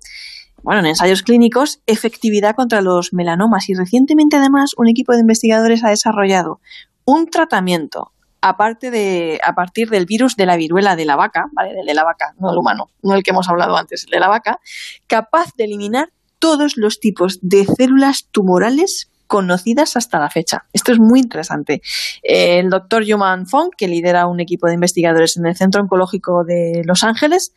bueno, 0.62 0.80
en 0.80 0.86
ensayos 0.86 1.22
clínicos, 1.22 1.80
efectividad 1.86 2.54
contra 2.54 2.80
los 2.80 3.12
melanomas. 3.12 3.68
Y 3.68 3.74
recientemente, 3.74 4.36
además, 4.36 4.72
un 4.76 4.88
equipo 4.88 5.12
de 5.12 5.20
investigadores 5.20 5.84
ha 5.84 5.90
desarrollado 5.90 6.60
un 7.04 7.26
tratamiento 7.26 8.12
aparte 8.40 8.90
de, 8.90 9.40
a 9.44 9.54
partir 9.54 9.90
del 9.90 10.06
virus 10.06 10.36
de 10.36 10.46
la 10.46 10.56
viruela 10.56 10.94
de 10.94 11.04
la 11.04 11.16
vaca, 11.16 11.46
¿vale? 11.52 11.72
de 11.84 11.94
la 11.94 12.04
vaca, 12.04 12.34
no 12.38 12.50
el 12.50 12.58
humano, 12.58 12.90
no 13.02 13.14
el 13.14 13.22
que 13.22 13.30
hemos 13.30 13.48
hablado 13.48 13.76
antes, 13.76 14.04
el 14.04 14.10
de 14.10 14.20
la 14.20 14.28
vaca, 14.28 14.60
capaz 15.06 15.50
de 15.56 15.64
eliminar 15.64 16.10
todos 16.38 16.76
los 16.76 17.00
tipos 17.00 17.38
de 17.42 17.64
células 17.64 18.28
tumorales 18.30 19.10
conocidas 19.26 19.96
hasta 19.96 20.20
la 20.20 20.30
fecha. 20.30 20.66
Esto 20.72 20.92
es 20.92 20.98
muy 21.00 21.20
interesante. 21.20 21.82
El 22.22 22.70
doctor 22.70 23.04
Yuman 23.04 23.46
Fong, 23.46 23.70
que 23.76 23.88
lidera 23.88 24.26
un 24.26 24.38
equipo 24.38 24.68
de 24.68 24.74
investigadores 24.74 25.36
en 25.36 25.46
el 25.46 25.56
Centro 25.56 25.82
Oncológico 25.82 26.44
de 26.44 26.82
Los 26.84 27.02
Ángeles, 27.02 27.52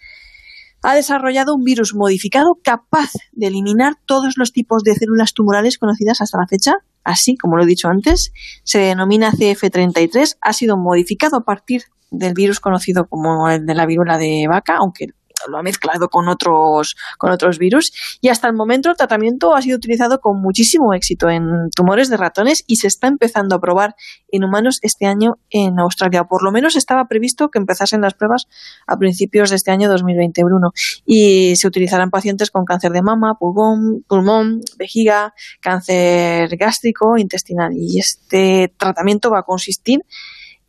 ha 0.82 0.96
desarrollado 0.96 1.56
un 1.56 1.64
virus 1.64 1.94
modificado 1.94 2.58
capaz 2.64 3.12
de 3.32 3.48
eliminar 3.48 3.96
todos 4.06 4.38
los 4.38 4.52
tipos 4.54 4.84
de 4.84 4.96
células 4.96 5.34
tumorales 5.34 5.78
conocidas 5.78 6.22
hasta 6.22 6.38
la 6.38 6.48
fecha. 6.48 6.74
Así, 7.04 7.38
como 7.38 7.58
lo 7.58 7.64
he 7.64 7.68
dicho 7.68 7.88
antes, 7.88 8.32
se 8.64 8.80
denomina 8.80 9.32
CF33, 9.32 10.38
ha 10.42 10.54
sido 10.54 10.78
modificado 10.78 11.38
a 11.38 11.44
partir 11.44 11.84
del 12.12 12.34
virus 12.34 12.60
conocido 12.60 13.08
como 13.08 13.50
el 13.50 13.66
de 13.66 13.76
la 13.76 13.86
viruela 13.86 14.18
de 14.18 14.46
vaca, 14.48 14.78
aunque 14.78 15.08
lo 15.48 15.58
ha 15.58 15.64
mezclado 15.64 16.10
con 16.10 16.28
otros, 16.28 16.96
con 17.18 17.32
otros 17.32 17.58
virus 17.58 17.92
y 18.22 18.30
hasta 18.30 18.48
el 18.48 18.54
momento 18.54 18.90
el 18.90 18.98
tratamiento 18.98 19.56
ha 19.56 19.62
sido 19.62 19.78
utilizado 19.78 20.20
con 20.20 20.42
muchísimo 20.42 20.94
éxito 20.94 21.30
en 21.30 21.70
tumores 21.76 22.10
de 22.10 22.18
ratones 22.18 22.64
y 22.68 22.78
se 22.78 22.88
está 22.88 23.08
empezando 23.08 23.56
a 23.56 23.60
probar 23.60 23.96
en 24.32 24.44
humanos 24.44 24.80
este 24.82 25.06
año 25.06 25.40
en 25.50 25.80
Australia. 25.80 26.26
Por 26.26 26.44
lo 26.44 26.52
menos 26.52 26.76
estaba 26.76 27.06
previsto 27.08 27.50
que 27.50 27.60
empezasen 27.60 28.02
las 28.02 28.14
pruebas 28.14 28.48
a 28.88 28.98
principios 28.98 29.50
de 29.50 29.56
este 29.56 29.72
año 29.72 29.90
2021 29.90 30.72
y 31.06 31.56
se 31.56 31.68
utilizarán 31.68 32.10
pacientes 32.10 32.52
con 32.52 32.66
cáncer 32.66 32.92
de 32.92 33.02
mama, 33.02 33.36
pulmón, 33.40 34.04
pulmón, 34.08 34.62
vejiga, 34.78 35.34
cáncer 35.62 36.58
gástrico, 36.58 37.18
intestinal 37.18 37.72
y 37.74 38.00
este 38.00 38.74
tratamiento 38.78 39.32
va 39.32 39.40
a 39.40 39.44
consistir 39.44 40.00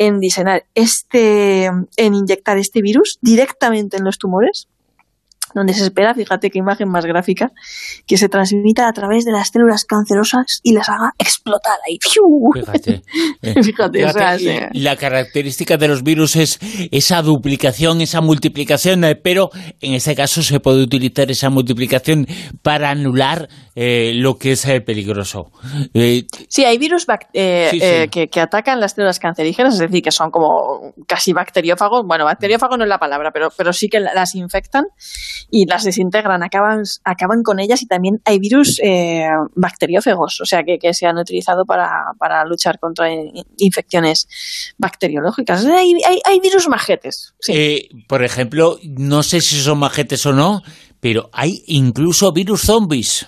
en 0.00 0.18
diseñar 0.18 0.64
este, 0.74 1.66
en 1.66 2.14
inyectar 2.14 2.56
este 2.56 2.80
virus 2.80 3.18
directamente 3.20 3.98
en 3.98 4.04
los 4.04 4.16
tumores 4.16 4.66
donde 5.54 5.74
se 5.74 5.84
espera, 5.84 6.14
fíjate 6.14 6.50
qué 6.50 6.58
imagen 6.58 6.88
más 6.88 7.06
gráfica, 7.06 7.52
que 8.06 8.16
se 8.16 8.28
transmita 8.28 8.88
a 8.88 8.92
través 8.92 9.24
de 9.24 9.32
las 9.32 9.48
células 9.48 9.84
cancerosas 9.84 10.60
y 10.62 10.72
las 10.72 10.88
haga 10.88 11.12
explotar 11.18 11.76
ahí. 11.86 11.98
Fíjate. 12.54 13.02
Fíjate, 13.62 14.04
o 14.04 14.12
sea, 14.12 14.38
La 14.72 14.96
característica 14.96 15.76
de 15.76 15.88
los 15.88 16.02
virus 16.02 16.36
es 16.36 16.58
esa 16.90 17.22
duplicación, 17.22 18.00
esa 18.00 18.20
multiplicación, 18.20 19.04
eh, 19.04 19.16
pero 19.16 19.50
en 19.80 19.94
este 19.94 20.14
caso 20.14 20.42
se 20.42 20.60
puede 20.60 20.82
utilizar 20.82 21.30
esa 21.30 21.50
multiplicación 21.50 22.26
para 22.62 22.90
anular 22.90 23.48
eh, 23.74 24.12
lo 24.14 24.36
que 24.36 24.52
es 24.52 24.64
eh, 24.66 24.80
peligroso. 24.80 25.50
sí, 26.48 26.64
hay 26.64 26.78
virus 26.78 27.06
Que, 27.32 28.40
atacan 28.40 28.80
las 28.80 28.92
células 28.92 29.18
cancerígenas, 29.18 29.74
es 29.74 29.80
decir, 29.80 30.02
que 30.02 30.10
son 30.10 30.30
como 30.30 30.94
casi 31.06 31.32
bacteriófagos. 31.32 32.06
Bueno, 32.06 32.24
bacteriófago 32.24 32.76
no 32.76 32.84
es 32.84 32.88
la 32.88 32.98
palabra, 32.98 33.30
pero, 33.32 33.48
pero 33.56 33.72
sí 33.72 33.88
que 33.88 34.00
las 34.00 34.34
infectan 34.34 34.84
y 35.50 35.66
las 35.66 35.84
desintegran, 35.84 36.42
acaban, 36.42 36.82
acaban 37.04 37.42
con 37.42 37.60
ellas 37.60 37.82
y 37.82 37.86
también 37.86 38.20
hay 38.24 38.38
virus 38.38 38.80
eh, 38.82 39.26
bacteriófagos, 39.54 40.40
o 40.40 40.44
sea, 40.44 40.62
que, 40.62 40.78
que, 40.78 40.92
se 40.92 41.06
han 41.06 41.18
utilizado 41.18 41.64
para, 41.64 41.88
para 42.18 42.44
luchar 42.44 42.78
contra 42.78 43.08
infecciones 43.58 44.26
bacteriológicas. 44.78 45.64
Hay, 45.66 45.94
hay, 46.24 46.40
virus 46.40 46.68
majetes. 46.68 47.34
Eh, 47.48 47.88
por 48.08 48.24
ejemplo, 48.24 48.78
no 48.82 49.22
sé 49.22 49.40
si 49.40 49.60
son 49.60 49.78
majetes 49.78 50.24
o 50.26 50.32
no, 50.32 50.62
pero 51.00 51.30
hay 51.32 51.62
incluso 51.66 52.32
virus 52.32 52.62
zombies. 52.62 53.26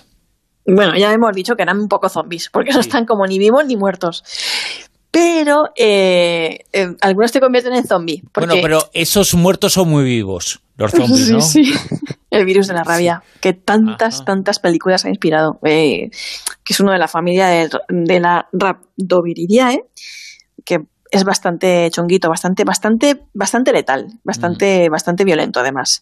Bueno, 0.65 0.97
ya 0.97 1.11
hemos 1.11 1.33
dicho 1.33 1.55
que 1.55 1.63
eran 1.63 1.77
un 1.77 1.87
poco 1.89 2.07
zombies, 2.07 2.49
porque 2.49 2.71
no 2.71 2.79
están 2.79 3.05
como 3.05 3.25
ni 3.27 3.37
vivos 3.37 3.65
ni 3.65 3.75
muertos 3.75 4.23
pero 5.13 5.71
eh, 5.75 6.65
algunos 7.01 7.31
te 7.31 7.39
convierten 7.39 7.75
en 7.75 7.85
zombie. 7.85 8.23
Bueno, 8.33 8.55
pero 8.63 8.89
esos 8.93 9.35
muertos 9.35 9.73
son 9.73 9.87
muy 9.87 10.03
vivos, 10.05 10.61
los 10.75 10.89
zombies, 10.91 11.29
¿no? 11.29 11.39
Sí, 11.39 11.65
sí. 11.65 11.73
El 12.31 12.45
virus 12.45 12.65
de 12.65 12.73
la 12.73 12.83
rabia, 12.83 13.21
que 13.39 13.53
tantas, 13.53 14.25
tantas 14.25 14.57
películas 14.57 15.05
ha 15.05 15.09
inspirado, 15.09 15.59
eh, 15.65 16.09
que 16.63 16.73
es 16.73 16.79
uno 16.79 16.91
de 16.91 16.97
la 16.97 17.07
familia 17.07 17.45
de, 17.45 17.69
de 17.89 18.19
la 18.19 18.49
Rhabdoviridae, 18.53 19.85
que 20.65 20.79
es 21.11 21.23
bastante 21.23 21.91
chonguito, 21.91 22.27
bastante, 22.27 22.63
bastante, 22.63 23.27
bastante 23.35 23.71
letal, 23.71 24.07
bastante, 24.23 24.89
bastante 24.89 25.25
violento 25.25 25.59
además. 25.59 26.01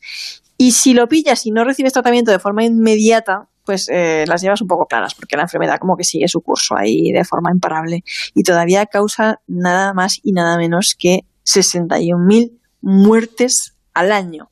Y 0.58 0.72
si 0.72 0.94
lo 0.94 1.10
pillas 1.10 1.46
y 1.46 1.52
no 1.52 1.66
recibes 1.66 1.92
tratamiento 1.92 2.32
de 2.32 2.40
forma 2.40 2.64
inmediata, 2.64 3.50
pues 3.66 3.90
eh, 3.90 4.26
las 4.28 4.42
llevas 4.42 4.62
un 4.62 4.68
poco 4.68 4.86
claras, 4.86 5.16
porque 5.16 5.36
la 5.36 5.44
enfermedad 5.44 5.80
como 5.80 5.98
que 5.98 6.04
sigue 6.04 6.28
su 6.28 6.42
curso 6.42 6.76
ahí 6.78 7.12
de 7.12 7.24
forma 7.24 7.52
imparable 7.52 8.04
y 8.34 8.44
todavía 8.44 8.86
causa 8.86 9.42
nada 9.48 9.94
más 9.94 10.20
y 10.24 10.34
nada 10.34 10.58
menos 10.58 10.96
que 10.98 11.26
61.000 11.46 12.58
muertes 12.82 13.76
al 13.94 14.12
año. 14.12 14.50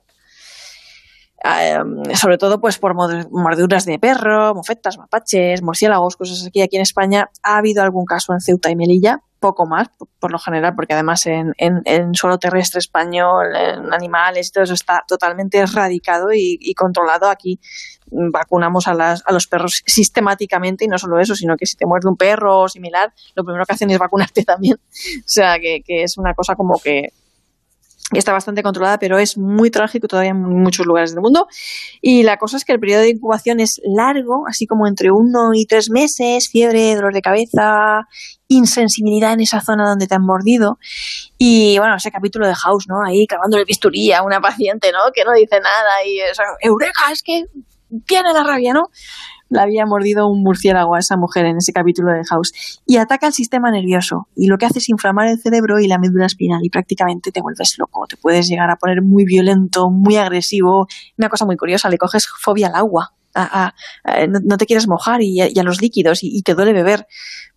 Em, 1.42 2.04
sobre 2.16 2.38
todo 2.38 2.60
pues 2.60 2.78
por 2.80 2.94
mordeduras 2.94 3.86
de 3.86 3.98
perro, 3.98 4.54
mofetas, 4.56 4.98
mapaches, 4.98 5.62
murciélagos, 5.62 6.18
cosas 6.18 6.46
aquí. 6.46 6.62
Aquí 6.62 6.76
en 6.76 6.82
España 6.82 7.30
ha 7.44 7.58
habido 7.58 7.82
algún 7.82 8.06
caso 8.06 8.34
en 8.34 8.42
Ceuta 8.42 8.70
y 8.70 8.76
Melilla, 8.76 9.22
poco 9.40 9.66
más, 9.66 9.88
por, 10.20 10.32
lo 10.32 10.40
general, 10.40 10.76
porque 10.76 10.94
además 10.94 11.26
en, 11.26 11.54
en, 11.58 12.14
suelo 12.14 12.38
terrestre 12.38 12.80
español, 12.80 13.56
en 13.56 13.94
animales, 13.94 14.52
todo 14.52 14.64
eso 14.64 14.74
está 14.74 15.04
totalmente 15.08 15.58
erradicado 15.58 16.28
y, 16.34 16.74
controlado. 16.76 17.30
Aquí 17.30 17.60
vacunamos 18.12 18.88
a, 18.88 18.94
las, 18.94 19.24
a 19.26 19.32
los 19.32 19.48
perros 19.48 19.84
sistemáticamente 19.86 20.86
y 20.86 20.88
no 20.88 20.98
solo 20.98 21.20
eso, 21.20 21.36
sino 21.36 21.56
que 21.56 21.66
si 21.66 21.76
te 21.76 21.86
muerde 21.86 22.10
un 22.10 22.18
perro 22.18 22.60
o 22.60 22.70
similar, 22.70 23.14
lo 23.36 23.44
primero 23.44 23.66
que 23.66 23.74
hacen 23.74 23.90
es 23.92 23.98
vacunarte 23.98 24.44
también. 24.46 24.76
O 24.76 25.24
sea, 25.28 25.60
que, 25.60 25.82
que 25.86 26.04
es 26.04 26.18
una 26.18 26.34
cosa 26.34 26.56
como 26.56 26.80
que 26.80 27.14
está 28.14 28.34
bastante 28.34 28.64
controlada, 28.64 28.98
pero 28.98 29.20
es 29.20 29.38
muy 29.38 29.70
trágico 29.70 30.08
todavía 30.08 30.32
en 30.32 30.42
muchos 30.42 30.86
lugares 30.86 31.12
del 31.12 31.22
mundo. 31.22 31.48
Y 32.02 32.24
la 32.24 32.38
cosa 32.38 32.58
es 32.58 32.66
que 32.66 32.74
el 32.74 32.80
periodo 32.80 33.02
de 33.02 33.10
incubación 33.10 33.60
es 33.60 33.80
largo, 33.84 34.46
así 34.48 34.66
como 34.66 34.88
entre 34.88 35.12
uno 35.12 35.52
y 35.54 35.66
tres 35.66 35.90
meses, 35.90 36.50
fiebre, 36.50 36.96
dolor 36.96 37.14
de 37.14 37.22
cabeza, 37.22 38.08
insensibilidad 38.48 39.34
en 39.34 39.42
esa 39.42 39.62
zona 39.62 39.88
donde 39.88 40.08
te 40.08 40.16
han 40.16 40.26
mordido. 40.26 40.80
Y 41.38 41.78
bueno, 41.78 41.96
ese 41.96 42.12
capítulo 42.12 42.48
de 42.48 42.56
House, 42.56 42.86
¿no? 42.88 43.04
Ahí 43.06 43.28
clavando 43.28 43.58
el 43.58 43.66
bisturí 43.66 44.12
a 44.12 44.24
una 44.24 44.42
paciente, 44.42 44.92
¿no? 44.92 45.12
Que 45.14 45.24
no 45.24 45.34
dice 45.34 45.60
nada 45.60 46.04
y 46.06 46.20
eso, 46.20 46.42
Eureka, 46.62 47.12
es 47.12 47.22
que 47.22 47.46
tiene 48.06 48.34
la 48.34 48.44
rabia, 48.44 48.74
¿no? 48.74 48.90
La 49.50 49.64
había 49.64 49.86
mordido 49.86 50.28
un 50.28 50.44
murciélago 50.44 50.96
a 50.96 51.00
esa 51.00 51.18
mujer 51.18 51.46
en 51.46 51.58
ese 51.58 51.74
capítulo 51.74 52.14
de 52.14 52.24
House. 52.26 52.82
Y 52.86 52.98
ataca 52.98 53.28
el 53.28 53.34
sistema 53.34 53.72
nervioso. 53.72 54.28
Y 54.36 54.48
lo 54.48 54.58
que 54.58 54.66
hace 54.66 54.80
es 54.80 54.90
inflamar 54.90 55.28
el 55.28 55.40
cerebro 55.40 55.80
y 55.80 55.88
la 55.88 55.98
médula 55.98 56.26
espinal. 56.26 56.62
Y 56.64 56.70
prácticamente 56.70 57.32
te 57.32 57.42
vuelves 57.42 57.76
loco. 57.78 58.06
Te 58.08 58.18
puedes 58.18 58.48
llegar 58.48 58.70
a 58.70 58.78
poner 58.78 59.02
muy 59.02 59.26
violento, 59.26 59.90
muy 59.90 60.18
agresivo. 60.18 60.88
Una 61.18 61.30
cosa 61.30 61.46
muy 61.46 61.58
curiosa, 61.58 61.90
le 61.90 61.98
coges 61.98 62.28
fobia 62.28 62.68
al 62.68 62.76
agua. 62.76 63.14
No, 63.36 64.58
te 64.58 64.66
quieres 64.66 64.88
mojar 64.88 65.22
y, 65.22 65.40
a 65.42 65.64
los 65.64 65.82
líquidos 65.82 66.20
y, 66.24 66.42
te 66.42 66.56
duele 66.56 66.74
beber 66.74 67.08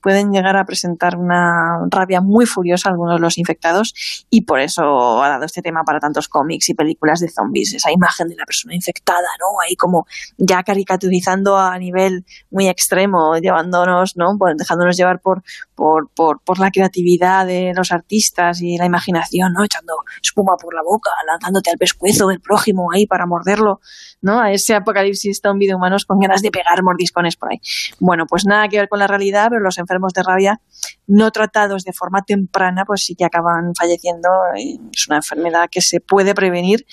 pueden 0.02 0.32
llegar 0.32 0.56
a 0.56 0.64
presentar 0.64 1.16
una 1.16 1.78
rabia 1.88 2.20
muy 2.20 2.44
furiosa 2.44 2.90
algunos 2.90 3.14
de 3.14 3.20
los 3.20 3.38
infectados 3.38 3.94
y 4.28 4.42
por 4.42 4.60
eso 4.60 5.22
ha 5.22 5.28
dado 5.28 5.44
este 5.44 5.62
tema 5.62 5.84
para 5.84 6.00
tantos 6.00 6.28
cómics 6.28 6.68
y 6.68 6.74
películas 6.74 7.20
de 7.20 7.28
zombies, 7.28 7.72
esa 7.74 7.92
imagen 7.92 8.28
de 8.28 8.34
la 8.34 8.44
persona 8.44 8.74
infectada, 8.74 9.28
¿no? 9.38 9.60
Ahí 9.64 9.76
como 9.76 10.06
ya 10.36 10.62
caricaturizando 10.64 11.56
a 11.56 11.78
nivel 11.78 12.26
muy 12.50 12.68
extremo, 12.68 13.36
llevándonos, 13.36 14.16
¿no? 14.16 14.36
dejándonos 14.56 14.96
llevar 14.96 15.20
por, 15.20 15.42
por, 15.74 16.10
por, 16.10 16.58
la 16.58 16.70
creatividad 16.70 17.46
de 17.46 17.72
los 17.74 17.92
artistas 17.92 18.60
y 18.60 18.76
la 18.76 18.86
imaginación, 18.86 19.52
¿no? 19.52 19.64
Echando 19.64 19.94
espuma 20.20 20.56
por 20.56 20.74
la 20.74 20.82
boca, 20.82 21.10
lanzándote 21.26 21.70
al 21.70 21.78
pescuezo 21.78 22.26
del 22.26 22.40
prójimo 22.40 22.90
ahí 22.92 23.06
para 23.06 23.26
morderlo, 23.26 23.80
¿no? 24.20 24.40
A 24.40 24.52
ese 24.52 24.74
apocalipsis 24.74 25.40
zombie 25.42 25.61
de 25.66 25.74
humanos 25.74 26.04
con 26.04 26.18
ganas 26.18 26.42
de 26.42 26.50
pegar 26.50 26.82
mordiscones 26.82 27.36
por 27.36 27.52
ahí. 27.52 27.58
Bueno, 27.98 28.24
pues 28.28 28.44
nada 28.46 28.68
que 28.68 28.78
ver 28.78 28.88
con 28.88 28.98
la 28.98 29.06
realidad, 29.06 29.48
pero 29.50 29.62
los 29.62 29.78
enfermos 29.78 30.12
de 30.12 30.22
rabia 30.22 30.60
no 31.06 31.30
tratados 31.30 31.84
de 31.84 31.92
forma 31.92 32.22
temprana, 32.22 32.84
pues 32.84 33.04
sí 33.04 33.14
que 33.14 33.24
acaban 33.24 33.72
falleciendo. 33.78 34.28
Es 34.56 35.06
una 35.08 35.16
enfermedad 35.16 35.68
que 35.70 35.80
se 35.80 36.00
puede 36.00 36.34
prevenir, 36.34 36.84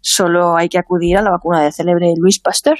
solo 0.00 0.56
hay 0.56 0.68
que 0.68 0.78
acudir 0.78 1.18
a 1.18 1.22
la 1.22 1.30
vacuna 1.30 1.62
de 1.62 1.72
célebre 1.72 2.12
Luis 2.16 2.38
Pasteur. 2.40 2.78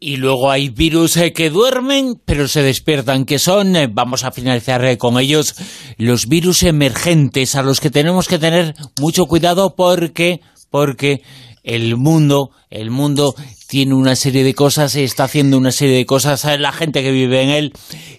Y 0.00 0.16
luego 0.16 0.50
hay 0.50 0.68
virus 0.68 1.16
eh, 1.16 1.32
que 1.32 1.48
duermen, 1.48 2.20
pero 2.24 2.48
se 2.48 2.62
despiertan, 2.62 3.24
que 3.24 3.38
son, 3.38 3.76
eh, 3.76 3.88
vamos 3.90 4.24
a 4.24 4.32
finalizar 4.32 4.84
eh, 4.84 4.98
con 4.98 5.18
ellos, 5.18 5.54
los 5.96 6.28
virus 6.28 6.64
emergentes, 6.64 7.54
a 7.54 7.62
los 7.62 7.80
que 7.80 7.90
tenemos 7.90 8.26
que 8.26 8.38
tener 8.38 8.74
mucho 9.00 9.26
cuidado 9.26 9.76
porque, 9.76 10.40
porque 10.70 11.22
el 11.62 11.96
mundo, 11.96 12.50
el 12.70 12.90
mundo 12.90 13.34
tiene 13.68 13.94
una 13.94 14.16
serie 14.16 14.44
de 14.44 14.54
cosas, 14.54 14.96
está 14.96 15.24
haciendo 15.24 15.56
una 15.56 15.72
serie 15.72 15.96
de 15.96 16.06
cosas, 16.06 16.44
la 16.58 16.72
gente 16.72 17.02
que 17.02 17.12
vive 17.12 17.42
en 17.42 17.50
él, 17.50 17.72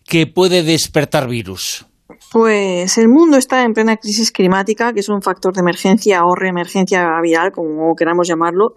que 0.08 0.28
puede 0.28 0.64
despertar 0.64 1.28
virus. 1.28 1.86
Pues 2.32 2.98
el 2.98 3.10
mundo 3.10 3.38
está 3.38 3.64
en 3.64 3.74
plena 3.74 3.98
crisis 3.98 4.32
climática, 4.32 4.94
que 4.94 5.02
es 5.02 5.10
un 5.10 5.22
factor 5.22 5.54
de 5.54 5.60
emergencia 5.60 6.24
o 6.24 6.34
reemergencia 6.34 7.06
viral, 7.22 7.52
como 7.52 7.94
queramos 7.96 8.28
llamarlo, 8.28 8.74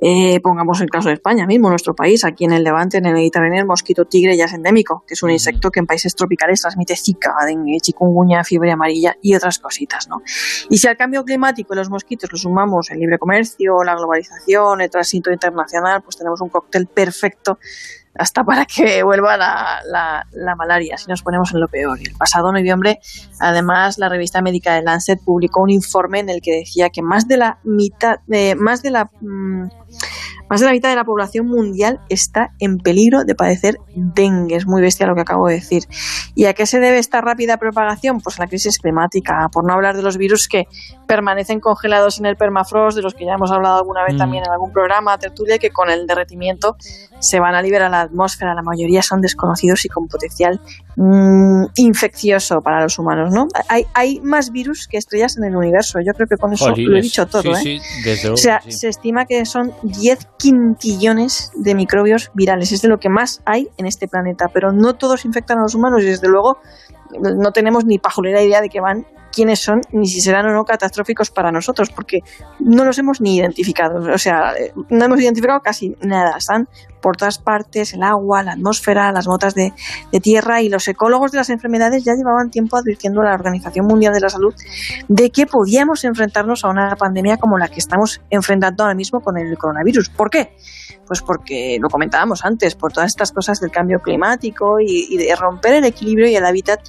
eh, 0.00 0.40
pongamos 0.40 0.80
el 0.80 0.88
caso 0.88 1.08
de 1.08 1.14
España 1.14 1.46
mismo, 1.46 1.68
nuestro 1.68 1.94
país, 1.94 2.24
aquí 2.24 2.44
en 2.44 2.52
el 2.52 2.64
Levante, 2.64 2.98
en 2.98 3.06
el 3.06 3.12
Mediterráneo, 3.12 3.60
el 3.60 3.66
mosquito 3.66 4.06
tigre 4.06 4.36
ya 4.36 4.46
es 4.46 4.52
endémico, 4.54 5.04
que 5.06 5.14
es 5.14 5.22
un 5.22 5.30
insecto 5.30 5.70
que 5.70 5.80
en 5.80 5.86
países 5.86 6.14
tropicales 6.14 6.60
transmite 6.60 6.96
zika, 6.96 7.34
dengue, 7.46 7.78
chikungunya, 7.80 8.42
fiebre 8.44 8.72
amarilla 8.72 9.16
y 9.20 9.34
otras 9.34 9.58
cositas, 9.58 10.08
¿no? 10.08 10.22
Y 10.70 10.78
si 10.78 10.88
al 10.88 10.96
cambio 10.96 11.24
climático 11.24 11.74
y 11.74 11.76
los 11.76 11.90
mosquitos 11.90 12.32
lo 12.32 12.38
sumamos 12.38 12.90
el 12.90 12.98
libre 12.98 13.18
comercio, 13.18 13.84
la 13.84 13.94
globalización, 13.94 14.80
el 14.80 14.90
tránsito 14.90 15.30
internacional, 15.30 16.02
pues 16.02 16.16
tenemos 16.16 16.40
un 16.40 16.48
cóctel 16.48 16.86
perfecto 16.86 17.58
hasta 18.14 18.44
para 18.44 18.66
que 18.66 19.02
vuelva 19.04 19.36
la, 19.36 20.24
la, 20.32 20.54
malaria, 20.56 20.98
si 20.98 21.08
nos 21.08 21.22
ponemos 21.22 21.52
en 21.52 21.60
lo 21.60 21.68
peor. 21.68 21.98
El 21.98 22.14
pasado 22.14 22.52
noviembre, 22.52 23.00
además, 23.38 23.98
la 23.98 24.08
revista 24.08 24.42
médica 24.42 24.74
de 24.74 24.82
Lancet 24.82 25.20
publicó 25.24 25.62
un 25.62 25.70
informe 25.70 26.20
en 26.20 26.28
el 26.28 26.40
que 26.40 26.52
decía 26.52 26.90
que 26.90 27.02
más 27.02 27.28
de 27.28 27.36
la 27.36 27.58
mitad, 27.64 28.18
de, 28.26 28.54
más 28.56 28.82
de 28.82 28.90
la 28.90 29.10
mm, 29.20 29.68
más 30.50 30.58
de 30.58 30.66
la 30.66 30.72
mitad 30.72 30.88
de 30.88 30.96
la 30.96 31.04
población 31.04 31.46
mundial 31.46 32.00
está 32.08 32.50
en 32.58 32.78
peligro 32.78 33.22
de 33.24 33.36
padecer 33.36 33.76
dengue. 33.94 34.56
Es 34.56 34.66
muy 34.66 34.82
bestia 34.82 35.06
lo 35.06 35.14
que 35.14 35.20
acabo 35.20 35.46
de 35.46 35.54
decir. 35.54 35.84
¿Y 36.34 36.46
a 36.46 36.54
qué 36.54 36.66
se 36.66 36.80
debe 36.80 36.98
esta 36.98 37.20
rápida 37.20 37.56
propagación? 37.56 38.20
Pues 38.20 38.40
a 38.40 38.42
la 38.42 38.48
crisis 38.48 38.80
climática, 38.80 39.48
por 39.52 39.64
no 39.64 39.74
hablar 39.74 39.96
de 39.96 40.02
los 40.02 40.16
virus 40.16 40.48
que 40.48 40.64
permanecen 41.06 41.60
congelados 41.60 42.18
en 42.18 42.26
el 42.26 42.36
permafrost, 42.36 42.96
de 42.96 43.02
los 43.02 43.14
que 43.14 43.24
ya 43.24 43.34
hemos 43.34 43.52
hablado 43.52 43.78
alguna 43.78 44.02
vez 44.04 44.14
mm. 44.16 44.18
también 44.18 44.42
en 44.44 44.50
algún 44.50 44.72
programa, 44.72 45.16
tertulia, 45.18 45.58
que 45.58 45.70
con 45.70 45.88
el 45.88 46.08
derretimiento 46.08 46.76
se 47.20 47.38
van 47.38 47.54
a 47.54 47.62
liberar 47.62 47.86
a 47.86 47.90
la 47.90 48.00
atmósfera. 48.00 48.52
La 48.52 48.62
mayoría 48.62 49.02
son 49.02 49.20
desconocidos 49.20 49.84
y 49.84 49.88
con 49.88 50.08
potencial 50.08 50.60
mm, 50.96 51.66
infeccioso 51.76 52.60
para 52.60 52.82
los 52.82 52.98
humanos, 52.98 53.32
¿no? 53.32 53.46
Hay, 53.68 53.86
hay 53.94 54.18
más 54.20 54.50
virus 54.50 54.88
que 54.88 54.96
estrellas 54.96 55.36
en 55.36 55.44
el 55.44 55.54
universo. 55.54 56.00
Yo 56.04 56.12
creo 56.12 56.26
que 56.26 56.36
con 56.36 56.52
eso 56.52 56.74
lo 56.76 56.96
he 56.96 57.02
dicho 57.02 57.26
todo, 57.26 57.56
¿eh? 57.56 57.80
o 58.32 58.36
sea, 58.36 58.60
se 58.66 58.88
estima 58.88 59.26
que 59.26 59.44
son 59.44 59.72
10 59.84 60.26
quintillones 60.40 61.52
de 61.54 61.74
microbios 61.74 62.30
virales. 62.34 62.72
Es 62.72 62.82
de 62.82 62.88
lo 62.88 62.98
que 62.98 63.08
más 63.08 63.42
hay 63.44 63.68
en 63.76 63.86
este 63.86 64.08
planeta, 64.08 64.48
pero 64.48 64.72
no 64.72 64.94
todos 64.94 65.24
infectan 65.24 65.58
a 65.58 65.62
los 65.62 65.74
humanos 65.74 66.02
y 66.02 66.06
desde 66.06 66.28
luego 66.28 66.58
no 67.20 67.52
tenemos 67.52 67.84
ni 67.84 67.98
pajolera 67.98 68.42
idea 68.42 68.60
de 68.60 68.68
que 68.68 68.80
van 68.80 69.06
quiénes 69.32 69.60
son 69.60 69.80
ni 69.92 70.06
si 70.06 70.20
serán 70.20 70.46
o 70.46 70.52
no 70.52 70.64
catastróficos 70.64 71.30
para 71.30 71.50
nosotros, 71.52 71.90
porque 71.90 72.20
no 72.58 72.84
los 72.84 72.98
hemos 72.98 73.20
ni 73.20 73.36
identificado. 73.36 74.12
O 74.12 74.18
sea, 74.18 74.54
no 74.88 75.04
hemos 75.04 75.20
identificado 75.20 75.60
casi 75.60 75.96
nada. 76.00 76.36
Están 76.36 76.68
por 77.00 77.16
todas 77.16 77.38
partes, 77.38 77.94
el 77.94 78.02
agua, 78.02 78.42
la 78.42 78.52
atmósfera, 78.52 79.12
las 79.12 79.26
motas 79.26 79.54
de, 79.54 79.72
tierra 80.22 80.60
y 80.60 80.68
los 80.68 80.86
ecólogos 80.86 81.32
de 81.32 81.38
las 81.38 81.50
enfermedades 81.50 82.04
ya 82.04 82.14
llevaban 82.14 82.50
tiempo 82.50 82.76
advirtiendo 82.76 83.22
a 83.22 83.24
la 83.24 83.34
Organización 83.34 83.86
Mundial 83.86 84.12
de 84.12 84.20
la 84.20 84.28
Salud 84.28 84.54
de 85.08 85.30
que 85.30 85.46
podíamos 85.46 86.04
enfrentarnos 86.04 86.64
a 86.64 86.68
una 86.68 86.94
pandemia 86.96 87.38
como 87.38 87.58
la 87.58 87.68
que 87.68 87.78
estamos 87.78 88.20
enfrentando 88.28 88.82
ahora 88.82 88.94
mismo 88.94 89.20
con 89.20 89.38
el 89.38 89.56
coronavirus. 89.56 90.10
¿Por 90.10 90.28
qué? 90.30 90.56
Pues 91.06 91.22
porque 91.22 91.78
lo 91.80 91.88
comentábamos 91.88 92.44
antes, 92.44 92.74
por 92.74 92.92
todas 92.92 93.08
estas 93.08 93.32
cosas 93.32 93.60
del 93.60 93.70
cambio 93.70 94.00
climático 94.00 94.78
y, 94.78 95.16
de 95.16 95.34
romper 95.34 95.74
el 95.74 95.84
equilibrio 95.84 96.28
y 96.28 96.36
el 96.36 96.44
hábitat 96.44 96.80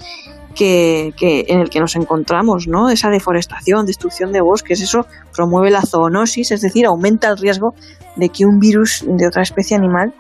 que, 0.52 1.14
en 1.48 1.60
el 1.60 1.70
que 1.70 1.80
nos 1.80 1.96
encontramos, 1.96 2.68
¿no? 2.68 2.90
Esa 2.90 3.10
deforestación, 3.10 3.86
destrucción 3.86 4.32
de 4.32 4.42
bosques, 4.42 4.82
eso 4.82 5.06
promueve 5.34 5.72
la 5.72 5.82
zoonosis, 5.82 6.52
es 6.52 6.62
decir, 6.62 6.86
aumenta 6.86 7.30
el 7.30 7.38
riesgo 7.38 7.74
de 8.16 8.30
que 8.30 8.46
un 8.46 8.60
virus 8.60 9.04
de 9.08 9.28
otra 9.28 9.42
especie 9.42 9.76
animal 9.76 10.14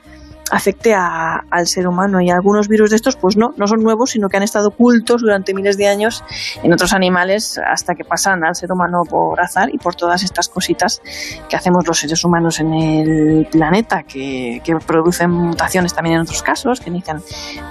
afecte 0.51 0.93
al 0.93 1.67
ser 1.67 1.87
humano 1.87 2.19
y 2.19 2.29
algunos 2.29 2.67
virus 2.67 2.89
de 2.89 2.97
estos 2.97 3.15
pues 3.15 3.37
no, 3.37 3.53
no 3.55 3.67
son 3.67 3.81
nuevos 3.81 4.11
sino 4.11 4.27
que 4.27 4.35
han 4.35 4.43
estado 4.43 4.67
ocultos 4.67 5.21
durante 5.21 5.53
miles 5.53 5.77
de 5.77 5.87
años 5.87 6.23
en 6.61 6.73
otros 6.73 6.91
animales 6.91 7.57
hasta 7.57 7.95
que 7.95 8.03
pasan 8.03 8.43
al 8.43 8.55
ser 8.55 8.71
humano 8.71 9.03
por 9.09 9.39
azar 9.39 9.73
y 9.73 9.77
por 9.77 9.95
todas 9.95 10.23
estas 10.23 10.49
cositas 10.49 11.01
que 11.47 11.55
hacemos 11.55 11.87
los 11.87 11.99
seres 11.99 12.25
humanos 12.25 12.59
en 12.59 12.73
el 12.73 13.47
planeta 13.49 14.03
que, 14.03 14.61
que 14.63 14.75
producen 14.75 15.31
mutaciones 15.31 15.93
también 15.93 16.17
en 16.17 16.21
otros 16.23 16.43
casos 16.43 16.81
que 16.81 16.89
inician 16.89 17.21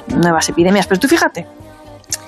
nuevas 0.09 0.49
epidemias 0.49 0.87
pero 0.87 1.01
tú 1.01 1.07
fíjate 1.07 1.47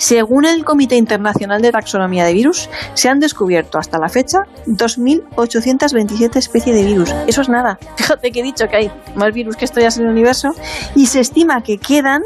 según 0.03 0.47
el 0.47 0.65
Comité 0.65 0.97
Internacional 0.97 1.63
de 1.63 1.71
Taxonomía 1.71 2.25
de 2.25 2.33
Virus, 2.33 2.69
se 2.95 3.09
han 3.09 3.21
descubierto 3.21 3.79
hasta 3.79 4.01
la 4.01 4.09
fecha 4.09 4.39
2.827 4.67 6.35
especies 6.39 6.75
de 6.75 6.85
virus. 6.85 7.15
Eso 7.29 7.41
es 7.41 7.49
nada. 7.49 7.79
Fíjate 7.97 8.33
que 8.33 8.41
he 8.41 8.43
dicho 8.43 8.67
que 8.67 8.77
hay 8.79 8.91
más 9.15 9.33
virus 9.33 9.55
que 9.55 9.65
estrellas 9.65 9.99
en 9.99 10.07
el 10.07 10.11
universo 10.11 10.57
y 10.97 11.07
se 11.07 11.21
estima 11.21 11.63
que 11.63 11.79
quedan 11.79 12.23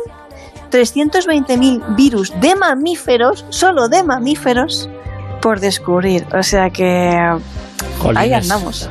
320.000 0.71 1.97
virus 1.97 2.33
de 2.41 2.57
mamíferos, 2.57 3.45
solo 3.51 3.91
de 3.91 4.03
mamíferos, 4.03 4.89
por 5.43 5.61
descubrir. 5.61 6.27
O 6.35 6.43
sea 6.43 6.71
que 6.71 7.15
ahí 8.15 8.33
andamos. 8.33 8.89